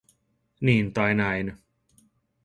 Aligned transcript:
Niin 0.61 0.93
tai 0.93 1.13
näin. 1.15 1.57